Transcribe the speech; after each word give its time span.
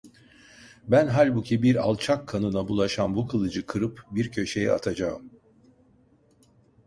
Ben 0.87 1.07
halbuki 1.07 1.61
bir 1.63 1.75
alçak 1.75 2.27
kanına 2.27 2.67
bulaşan 2.67 3.15
bu 3.15 3.27
kılıcı 3.27 3.65
kırıp 3.65 4.05
bir 4.11 4.31
köşeye 4.31 4.71
atacağım. 4.71 5.31